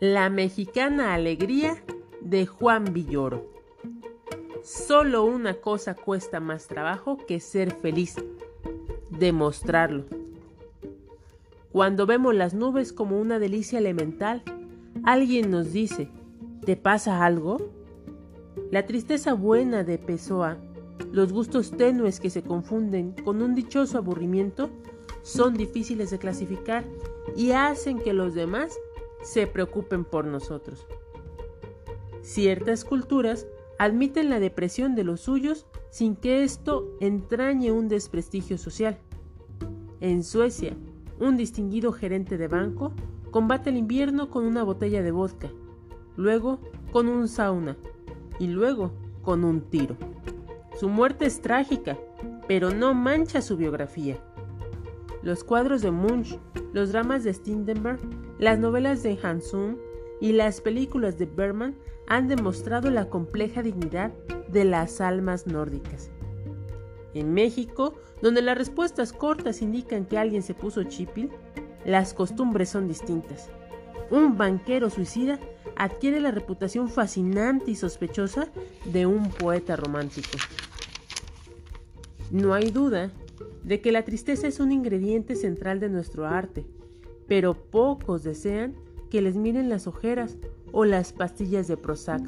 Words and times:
La 0.00 0.28
mexicana 0.28 1.14
alegría 1.14 1.82
de 2.20 2.44
Juan 2.44 2.92
Villoro. 2.92 3.46
Solo 4.62 5.24
una 5.24 5.54
cosa 5.54 5.94
cuesta 5.94 6.38
más 6.38 6.66
trabajo 6.66 7.16
que 7.26 7.40
ser 7.40 7.72
feliz. 7.72 8.16
Demostrarlo. 9.08 10.04
Cuando 11.72 12.04
vemos 12.04 12.34
las 12.34 12.52
nubes 12.52 12.92
como 12.92 13.18
una 13.18 13.38
delicia 13.38 13.78
elemental, 13.78 14.42
alguien 15.02 15.50
nos 15.50 15.72
dice, 15.72 16.10
¿te 16.66 16.76
pasa 16.76 17.24
algo? 17.24 17.56
La 18.70 18.84
tristeza 18.84 19.32
buena 19.32 19.82
de 19.82 19.96
Pessoa, 19.96 20.58
los 21.10 21.32
gustos 21.32 21.70
tenues 21.70 22.20
que 22.20 22.28
se 22.28 22.42
confunden 22.42 23.12
con 23.24 23.40
un 23.40 23.54
dichoso 23.54 23.96
aburrimiento, 23.96 24.68
son 25.22 25.54
difíciles 25.54 26.10
de 26.10 26.18
clasificar 26.18 26.84
y 27.34 27.52
hacen 27.52 27.98
que 27.98 28.12
los 28.12 28.34
demás 28.34 28.78
se 29.26 29.48
preocupen 29.48 30.04
por 30.04 30.24
nosotros. 30.24 30.86
Ciertas 32.22 32.84
culturas 32.84 33.48
admiten 33.76 34.30
la 34.30 34.38
depresión 34.38 34.94
de 34.94 35.02
los 35.02 35.20
suyos 35.20 35.66
sin 35.90 36.14
que 36.14 36.44
esto 36.44 36.96
entrañe 37.00 37.72
un 37.72 37.88
desprestigio 37.88 38.56
social. 38.56 38.98
En 40.00 40.22
Suecia, 40.22 40.76
un 41.18 41.36
distinguido 41.36 41.90
gerente 41.92 42.38
de 42.38 42.46
banco 42.46 42.92
combate 43.32 43.70
el 43.70 43.76
invierno 43.76 44.30
con 44.30 44.44
una 44.44 44.62
botella 44.62 45.02
de 45.02 45.10
vodka, 45.10 45.50
luego 46.16 46.60
con 46.92 47.08
un 47.08 47.26
sauna 47.26 47.76
y 48.38 48.46
luego 48.46 48.92
con 49.22 49.44
un 49.44 49.60
tiro. 49.60 49.96
Su 50.78 50.88
muerte 50.88 51.26
es 51.26 51.40
trágica, 51.40 51.98
pero 52.46 52.70
no 52.70 52.94
mancha 52.94 53.42
su 53.42 53.56
biografía. 53.56 54.18
Los 55.22 55.42
cuadros 55.42 55.82
de 55.82 55.90
Munch, 55.90 56.38
los 56.72 56.92
dramas 56.92 57.24
de 57.24 57.34
Stindenberg, 57.34 57.98
las 58.38 58.58
novelas 58.58 59.02
de 59.02 59.18
Hansun 59.22 59.78
y 60.20 60.32
las 60.32 60.60
películas 60.60 61.18
de 61.18 61.26
Berman 61.26 61.76
han 62.06 62.28
demostrado 62.28 62.90
la 62.90 63.08
compleja 63.08 63.62
dignidad 63.62 64.12
de 64.48 64.64
las 64.64 65.00
almas 65.00 65.46
nórdicas. 65.46 66.10
En 67.14 67.32
México, 67.32 67.94
donde 68.20 68.42
las 68.42 68.58
respuestas 68.58 69.12
cortas 69.12 69.62
indican 69.62 70.04
que 70.04 70.18
alguien 70.18 70.42
se 70.42 70.54
puso 70.54 70.84
chipil, 70.84 71.30
las 71.84 72.14
costumbres 72.14 72.68
son 72.68 72.88
distintas. 72.88 73.48
Un 74.10 74.36
banquero 74.36 74.90
suicida 74.90 75.38
adquiere 75.76 76.20
la 76.20 76.30
reputación 76.30 76.88
fascinante 76.88 77.70
y 77.70 77.74
sospechosa 77.74 78.48
de 78.84 79.06
un 79.06 79.30
poeta 79.30 79.76
romántico. 79.76 80.38
No 82.30 82.54
hay 82.54 82.70
duda 82.70 83.10
de 83.62 83.80
que 83.80 83.92
la 83.92 84.04
tristeza 84.04 84.46
es 84.46 84.60
un 84.60 84.72
ingrediente 84.72 85.36
central 85.36 85.80
de 85.80 85.88
nuestro 85.88 86.26
arte, 86.26 86.66
pero 87.26 87.54
pocos 87.54 88.22
desean 88.22 88.74
que 89.10 89.22
les 89.22 89.36
miren 89.36 89.68
las 89.68 89.86
ojeras 89.86 90.36
o 90.72 90.84
las 90.84 91.12
pastillas 91.12 91.68
de 91.68 91.76
Prozac. 91.76 92.22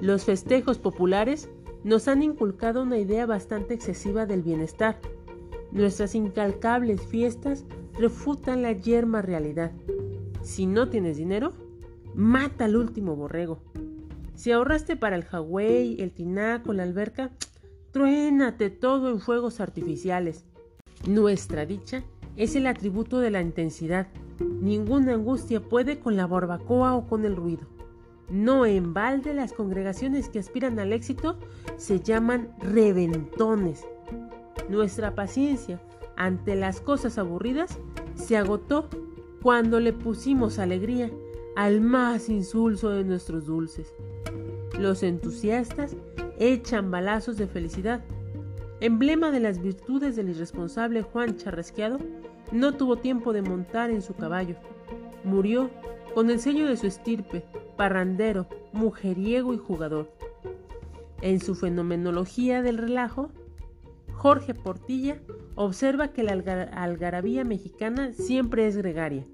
Los 0.00 0.24
festejos 0.24 0.78
populares 0.78 1.48
nos 1.84 2.08
han 2.08 2.22
inculcado 2.22 2.82
una 2.82 2.98
idea 2.98 3.26
bastante 3.26 3.74
excesiva 3.74 4.26
del 4.26 4.42
bienestar. 4.42 4.98
Nuestras 5.72 6.14
incalcables 6.14 7.00
fiestas 7.02 7.64
refutan 7.98 8.62
la 8.62 8.72
yerma 8.72 9.22
realidad. 9.22 9.72
Si 10.42 10.66
no 10.66 10.88
tienes 10.88 11.16
dinero, 11.16 11.52
mata 12.14 12.66
al 12.66 12.76
último 12.76 13.16
borrego. 13.16 13.60
Si 14.34 14.52
ahorraste 14.52 14.96
para 14.96 15.16
el 15.16 15.24
Hawái, 15.24 15.96
el 16.00 16.12
tinaco, 16.12 16.72
la 16.72 16.82
alberca, 16.82 17.32
Truénate 17.96 18.68
todo 18.68 19.08
en 19.08 19.20
fuegos 19.20 19.58
artificiales. 19.58 20.44
Nuestra 21.08 21.64
dicha 21.64 22.04
es 22.36 22.56
el 22.56 22.66
atributo 22.66 23.18
de 23.18 23.30
la 23.30 23.40
intensidad. 23.40 24.08
Ninguna 24.40 25.14
angustia 25.14 25.60
puede 25.60 25.98
con 25.98 26.16
la 26.16 26.26
barbacoa 26.26 26.94
o 26.94 27.06
con 27.06 27.24
el 27.24 27.36
ruido. 27.36 27.66
No 28.28 28.66
en 28.66 28.92
balde 28.92 29.34
las 29.34 29.52
congregaciones 29.52 30.28
que 30.28 30.40
aspiran 30.40 30.78
al 30.78 30.92
éxito 30.92 31.38
se 31.76 32.00
llaman 32.00 32.50
reventones. 32.58 33.84
Nuestra 34.68 35.14
paciencia 35.14 35.80
ante 36.16 36.56
las 36.56 36.80
cosas 36.80 37.18
aburridas 37.18 37.78
se 38.14 38.36
agotó 38.36 38.88
cuando 39.42 39.78
le 39.78 39.92
pusimos 39.92 40.58
alegría 40.58 41.10
al 41.54 41.80
más 41.80 42.28
insulso 42.28 42.90
de 42.90 43.04
nuestros 43.04 43.46
dulces. 43.46 43.94
Los 44.78 45.02
entusiastas 45.02 45.96
echan 46.38 46.90
balazos 46.90 47.36
de 47.36 47.46
felicidad. 47.46 48.04
Emblema 48.80 49.30
de 49.30 49.40
las 49.40 49.62
virtudes 49.62 50.16
del 50.16 50.30
irresponsable 50.30 51.02
Juan 51.02 51.36
Charrasqueado, 51.36 51.98
no 52.52 52.74
tuvo 52.74 52.96
tiempo 52.96 53.32
de 53.32 53.42
montar 53.42 53.90
en 53.90 54.02
su 54.02 54.14
caballo. 54.14 54.56
Murió 55.24 55.70
con 56.14 56.30
el 56.30 56.40
sello 56.40 56.66
de 56.66 56.76
su 56.76 56.86
estirpe, 56.86 57.44
parrandero, 57.76 58.46
mujeriego 58.72 59.52
y 59.54 59.58
jugador. 59.58 60.10
En 61.20 61.40
su 61.40 61.54
fenomenología 61.54 62.62
del 62.62 62.78
relajo, 62.78 63.30
Jorge 64.14 64.54
Portilla 64.54 65.20
observa 65.54 66.08
que 66.08 66.22
la 66.22 66.32
algarabía 66.72 67.44
mexicana 67.44 68.12
siempre 68.12 68.66
es 68.66 68.76
gregaria. 68.76 69.24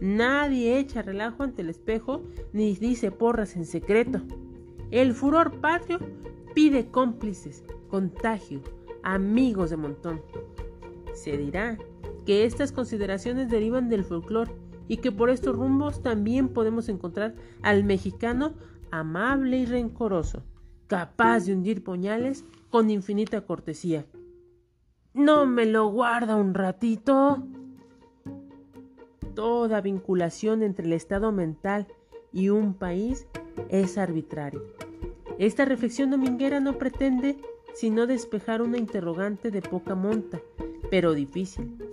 Nadie 0.00 0.78
echa 0.78 1.02
relajo 1.02 1.42
ante 1.42 1.62
el 1.62 1.70
espejo 1.70 2.22
ni 2.52 2.74
dice 2.74 3.10
porras 3.10 3.56
en 3.56 3.64
secreto. 3.64 4.20
El 4.90 5.14
furor 5.14 5.60
patrio 5.60 6.00
pide 6.54 6.86
cómplices, 6.86 7.64
contagio, 7.88 8.60
amigos 9.02 9.70
de 9.70 9.76
montón. 9.76 10.20
Se 11.14 11.36
dirá 11.36 11.78
que 12.24 12.44
estas 12.44 12.72
consideraciones 12.72 13.48
derivan 13.48 13.88
del 13.88 14.04
folclore 14.04 14.52
y 14.88 14.98
que 14.98 15.12
por 15.12 15.30
estos 15.30 15.56
rumbos 15.56 16.02
también 16.02 16.48
podemos 16.48 16.88
encontrar 16.88 17.34
al 17.62 17.84
mexicano 17.84 18.54
amable 18.90 19.58
y 19.58 19.66
rencoroso, 19.66 20.42
capaz 20.86 21.46
de 21.46 21.54
hundir 21.54 21.82
puñales 21.82 22.44
con 22.70 22.90
infinita 22.90 23.40
cortesía. 23.42 24.06
¿No 25.14 25.46
me 25.46 25.66
lo 25.66 25.88
guarda 25.88 26.36
un 26.36 26.54
ratito? 26.54 27.42
Toda 29.34 29.80
vinculación 29.80 30.62
entre 30.62 30.86
el 30.86 30.92
estado 30.92 31.32
mental 31.32 31.86
y 32.32 32.50
un 32.50 32.74
país 32.74 33.26
es 33.68 33.98
arbitrario. 33.98 34.62
Esta 35.38 35.64
reflexión 35.64 36.10
dominguera 36.10 36.60
no 36.60 36.78
pretende 36.78 37.38
sino 37.74 38.06
despejar 38.06 38.60
una 38.62 38.76
interrogante 38.78 39.50
de 39.50 39.62
poca 39.62 39.94
monta, 39.94 40.40
pero 40.90 41.14
difícil. 41.14 41.91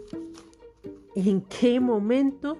¿En 1.15 1.41
qué 1.41 1.79
momento 1.79 2.59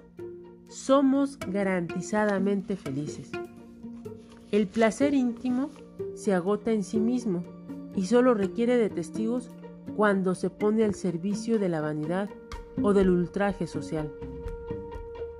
somos 0.68 1.38
garantizadamente 1.38 2.76
felices? 2.76 3.30
El 4.50 4.66
placer 4.66 5.14
íntimo 5.14 5.70
se 6.14 6.34
agota 6.34 6.72
en 6.72 6.82
sí 6.82 6.98
mismo 6.98 7.44
y 7.94 8.06
solo 8.06 8.34
requiere 8.34 8.76
de 8.76 8.90
testigos 8.90 9.50
cuando 9.96 10.34
se 10.34 10.50
pone 10.50 10.84
al 10.84 10.94
servicio 10.94 11.60
de 11.60 11.68
la 11.68 11.80
vanidad 11.80 12.28
o 12.82 12.92
del 12.92 13.10
ultraje 13.10 13.68
social. 13.68 14.12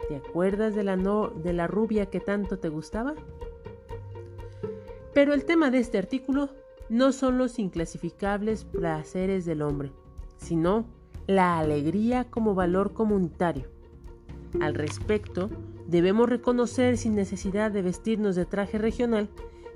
¿Te 0.08 0.16
acuerdas 0.16 0.76
de 0.76 0.84
la, 0.84 0.96
de 0.96 1.52
la 1.52 1.66
rubia 1.66 2.06
que 2.06 2.20
tanto 2.20 2.60
te 2.60 2.68
gustaba? 2.68 3.14
Pero 5.12 5.34
el 5.34 5.44
tema 5.44 5.72
de 5.72 5.78
este 5.78 5.98
artículo 5.98 6.50
no 6.88 7.10
son 7.10 7.38
los 7.38 7.58
inclasificables 7.58 8.64
placeres 8.64 9.44
del 9.44 9.62
hombre, 9.62 9.90
sino 10.36 10.86
la 11.26 11.58
alegría 11.58 12.24
como 12.24 12.54
valor 12.54 12.92
comunitario. 12.92 13.66
Al 14.60 14.74
respecto, 14.74 15.48
debemos 15.86 16.28
reconocer 16.28 16.96
sin 16.96 17.14
necesidad 17.14 17.70
de 17.70 17.82
vestirnos 17.82 18.36
de 18.36 18.46
traje 18.46 18.78
regional 18.78 19.28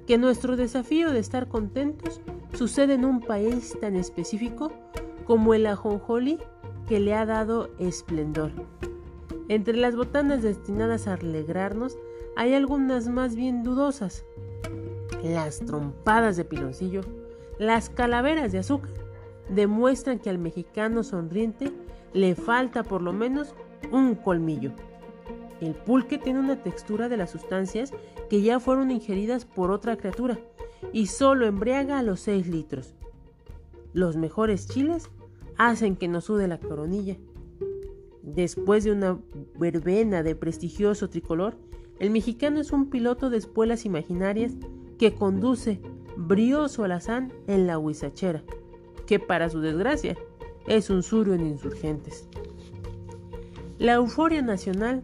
que 0.06 0.18
nuestro 0.18 0.56
desafío 0.56 1.10
de 1.10 1.18
estar 1.18 1.48
contentos 1.48 2.20
sucede 2.52 2.94
en 2.94 3.04
un 3.04 3.20
país 3.20 3.76
tan 3.80 3.96
específico 3.96 4.72
como 5.26 5.54
el 5.54 5.66
ajonjolí 5.66 6.38
que 6.86 7.00
le 7.00 7.14
ha 7.14 7.24
dado 7.24 7.70
esplendor. 7.78 8.52
Entre 9.48 9.76
las 9.76 9.96
botanas 9.96 10.42
destinadas 10.42 11.06
a 11.06 11.14
alegrarnos 11.14 11.96
hay 12.36 12.54
algunas 12.54 13.08
más 13.08 13.36
bien 13.36 13.62
dudosas, 13.62 14.24
las 15.22 15.60
trompadas 15.60 16.36
de 16.36 16.44
piloncillo, 16.44 17.02
las 17.58 17.88
calaveras 17.88 18.52
de 18.52 18.58
azúcar, 18.58 18.92
demuestran 19.48 20.18
que 20.18 20.30
al 20.30 20.38
mexicano 20.38 21.02
sonriente 21.02 21.72
le 22.12 22.34
falta 22.34 22.82
por 22.82 23.02
lo 23.02 23.12
menos 23.12 23.54
un 23.90 24.14
colmillo. 24.14 24.72
El 25.60 25.74
pulque 25.74 26.18
tiene 26.18 26.40
una 26.40 26.62
textura 26.62 27.08
de 27.08 27.16
las 27.16 27.30
sustancias 27.30 27.92
que 28.28 28.42
ya 28.42 28.60
fueron 28.60 28.90
ingeridas 28.90 29.44
por 29.44 29.70
otra 29.70 29.96
criatura 29.96 30.38
y 30.92 31.06
solo 31.06 31.46
embriaga 31.46 31.98
a 31.98 32.02
los 32.02 32.20
6 32.20 32.48
litros. 32.48 32.94
Los 33.92 34.16
mejores 34.16 34.68
chiles 34.68 35.10
hacen 35.56 35.96
que 35.96 36.08
nos 36.08 36.24
sude 36.24 36.48
la 36.48 36.58
coronilla. 36.58 37.16
Después 38.22 38.84
de 38.84 38.92
una 38.92 39.18
verbena 39.58 40.22
de 40.22 40.34
prestigioso 40.34 41.08
tricolor, 41.08 41.56
el 42.00 42.10
mexicano 42.10 42.60
es 42.60 42.72
un 42.72 42.90
piloto 42.90 43.30
de 43.30 43.36
espuelas 43.36 43.84
imaginarias 43.84 44.52
que 44.98 45.14
conduce 45.14 45.80
brioso 46.16 46.84
alazán 46.84 47.32
en 47.46 47.66
la 47.66 47.78
huizachera, 47.78 48.42
que 49.06 49.18
para 49.18 49.50
su 49.50 49.60
desgracia 49.60 50.16
es 50.66 50.90
un 50.90 51.02
surio 51.02 51.34
en 51.34 51.46
insurgentes. 51.46 52.28
La 53.78 53.94
euforia 53.94 54.42
nacional 54.42 55.02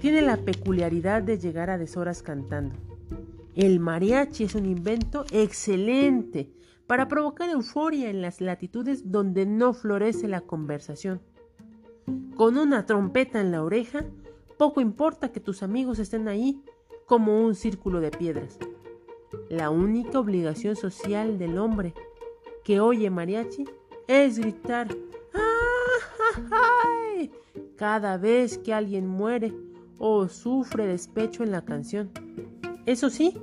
tiene 0.00 0.22
la 0.22 0.36
peculiaridad 0.36 1.22
de 1.22 1.38
llegar 1.38 1.70
a 1.70 1.78
deshoras 1.78 2.22
cantando. 2.22 2.76
El 3.54 3.80
mariachi 3.80 4.44
es 4.44 4.54
un 4.54 4.66
invento 4.66 5.24
excelente 5.30 6.50
para 6.86 7.08
provocar 7.08 7.50
euforia 7.50 8.10
en 8.10 8.22
las 8.22 8.40
latitudes 8.40 9.10
donde 9.10 9.46
no 9.46 9.72
florece 9.74 10.28
la 10.28 10.40
conversación. 10.40 11.20
Con 12.36 12.58
una 12.58 12.86
trompeta 12.86 13.40
en 13.40 13.52
la 13.52 13.62
oreja, 13.62 14.04
poco 14.58 14.80
importa 14.80 15.32
que 15.32 15.40
tus 15.40 15.62
amigos 15.62 15.98
estén 15.98 16.28
ahí 16.28 16.62
como 17.06 17.44
un 17.44 17.54
círculo 17.54 18.00
de 18.00 18.10
piedras. 18.10 18.58
La 19.48 19.70
única 19.70 20.18
obligación 20.18 20.76
social 20.76 21.38
del 21.38 21.58
hombre 21.58 21.94
que 22.64 22.80
oye 22.80 23.10
mariachi 23.10 23.64
es 24.06 24.38
gritar 24.38 24.88
¡Ay! 26.50 27.30
cada 27.76 28.16
vez 28.16 28.58
que 28.58 28.74
alguien 28.74 29.06
muere 29.06 29.52
o 29.98 30.28
sufre 30.28 30.86
despecho 30.86 31.42
en 31.42 31.52
la 31.52 31.64
canción. 31.64 32.10
Eso 32.86 33.10
sí, 33.10 33.38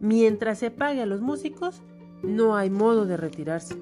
mientras 0.00 0.58
se 0.58 0.70
pague 0.70 1.02
a 1.02 1.06
los 1.06 1.20
músicos, 1.20 1.82
no 2.22 2.56
hay 2.56 2.70
modo 2.70 3.06
de 3.06 3.16
retirarse. 3.16 3.76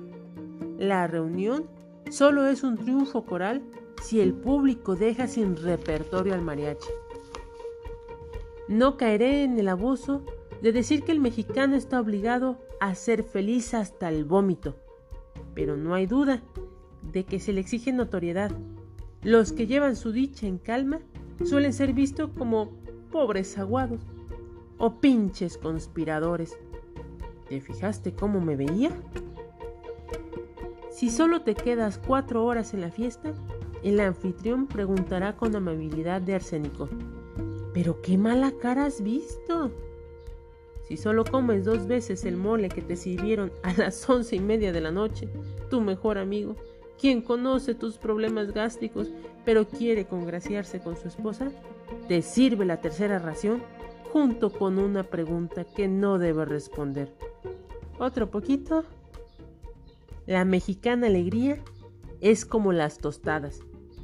La 0.79 1.07
reunión 1.07 1.67
solo 2.11 2.47
es 2.47 2.63
un 2.63 2.77
triunfo 2.77 3.25
coral 3.25 3.63
si 4.03 4.21
el 4.21 4.35
público 4.35 4.95
deja 4.97 5.27
sin 5.27 5.57
repertorio 5.57 6.35
al 6.35 6.43
mariachi. 6.43 6.89
No 8.69 8.97
caeré 8.97 9.45
en 9.45 9.59
el 9.59 9.69
abuso 9.69 10.23
de 10.61 10.73
decir 10.73 11.03
que 11.03 11.13
el 11.13 11.21
mexicano 11.21 11.77
está 11.77 12.01
obligado 12.01 12.59
a 12.81 12.95
ser 12.95 13.23
feliz 13.23 13.75
hasta 13.75 14.09
el 14.09 14.25
vómito, 14.25 14.77
pero 15.55 15.77
no 15.77 15.95
hay 15.95 16.07
duda 16.07 16.43
de 17.13 17.25
que 17.25 17.41
se 17.41 17.53
le 17.53 17.61
exige 17.61 17.93
notoriedad. 17.93 18.53
Los 19.23 19.53
que 19.53 19.67
llevan 19.67 19.97
su 19.97 20.13
dicha 20.13 20.47
en 20.47 20.59
calma 20.59 21.01
suelen 21.45 21.73
ser 21.73 21.93
vistos 21.93 22.31
como 22.37 22.73
pobres 23.11 23.59
aguados 23.59 24.01
o 24.79 25.01
pinches 25.01 25.59
conspiradores. 25.59 26.57
¿Te 27.49 27.61
fijaste 27.61 28.13
cómo 28.13 28.41
me 28.41 28.57
veía? 28.57 28.91
Si 30.91 31.11
solo 31.11 31.43
te 31.43 31.55
quedas 31.55 31.99
cuatro 31.99 32.45
horas 32.45 32.75
en 32.75 32.81
la 32.81 32.91
fiesta, 32.91 33.33
el 33.83 34.01
anfitrión 34.01 34.67
preguntará 34.67 35.37
con 35.37 35.55
amabilidad 35.55 36.21
de 36.23 36.35
arsénico. 36.35 36.89
¿Pero 37.73 38.01
qué 38.01 38.17
mala 38.17 38.53
cara 38.61 38.87
has 38.87 39.03
visto? 39.03 39.71
Si 40.89 40.97
solo 40.97 41.25
comes 41.25 41.65
dos 41.65 41.87
veces 41.87 42.25
el 42.25 42.37
mole 42.37 42.69
que 42.69 42.83
te 42.83 42.97
sirvieron 42.97 43.51
a 43.63 43.73
las 43.75 44.09
once 44.09 44.37
y 44.37 44.41
media 44.41 44.73
de 44.73 44.81
la 44.81 44.93
noche, 44.93 45.29
tu 45.69 45.81
mejor 45.81 46.17
amigo, 46.17 46.55
quien 46.99 47.23
conoce 47.23 47.75
tus 47.75 47.99
problemas 47.99 48.53
gástricos 48.53 49.11
pero 49.45 49.69
quiere 49.69 50.07
congraciarse 50.07 50.81
con 50.81 50.97
su 50.97 51.09
esposa, 51.09 51.51
te 52.09 52.23
sirve 52.23 52.65
la 52.65 52.81
tercera 52.81 53.19
ración 53.19 53.63
junto 54.13 54.51
con 54.51 54.79
una 54.79 55.05
pregunta 55.05 55.65
que 55.65 55.89
no 55.89 56.19
debe 56.19 56.45
responder. 56.45 57.13
¿Otro 57.99 58.31
poquito? 58.31 58.85
La 60.27 60.45
mexicana 60.45 61.07
alegría 61.07 61.63
es 62.21 62.45
como 62.45 62.73
las 62.73 62.99
tostadas. 62.99 63.61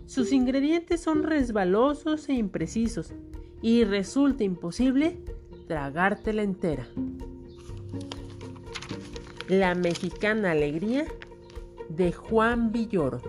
Sus 0.06 0.32
ingredientes 0.32 1.00
son 1.00 1.22
resbalosos 1.22 2.28
e 2.28 2.34
imprecisos 2.34 3.12
y 3.60 3.84
resulta 3.84 4.44
imposible 4.44 5.18
tragártela 5.72 6.42
entera. 6.42 6.86
La 9.48 9.74
mexicana 9.74 10.50
alegría 10.50 11.06
de 11.88 12.12
Juan 12.12 12.72
Villoro. 12.72 13.22